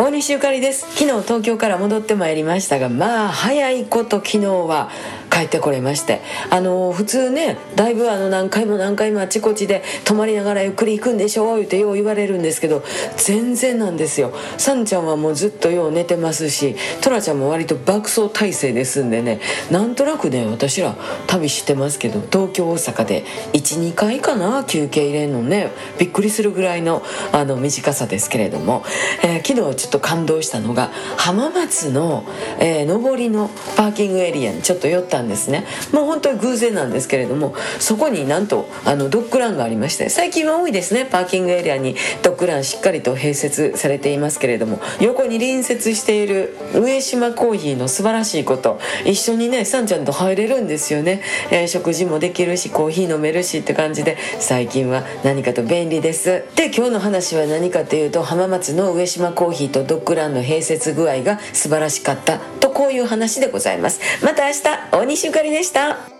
[0.00, 0.82] 大西ゆかりです。
[0.96, 4.90] 昨日東京から戻ってまいりましたがまあ早いこと昨日は
[5.30, 6.20] 帰ってこれまして。
[6.50, 12.82] あの普通ねだいぶあの何回も何回もあちこちで泊まりながらゆっくり行くんでしょ言うてよう言われるんですけど
[13.16, 14.32] 全然なんですよ。
[14.56, 19.40] さんちゃんはもうずっとよう寝てますしトラちゃんも割と爆走体制ですんでね
[19.70, 20.94] なんとなくね私ら
[21.26, 25.70] 旅してますけど東京大阪で12回かな休憩入れんのね。
[25.98, 27.02] びっくりするぐらいの
[27.32, 28.84] あの短さですけれども、
[29.22, 32.24] えー、昨日ちょっと感動したのが浜松の、
[32.58, 35.64] えー、上りのパーキングエリアにちょっと寄ったんですね。
[35.92, 41.96] もう本当に偶然なんですけれどもそこになんとあのドッグランがありまして最近は多いですねパーキングエリアに。
[42.22, 56.44] ドッグランしっかりと併設されていますけれども横に隣接している上島コーヒーの素晴らしいこと一緒にねさんちゃんと入れるんですよね、えー、食事もできるしコーヒー飲めるしって感じで最近は何かと便利です。
[56.54, 62.47] で今日の話は何かというと浜松の上島コーヒーとドッグランの併設具合が素晴らしかった。
[62.68, 64.00] とこういう話でございます。
[64.24, 66.17] また明日大西ゆかりでした。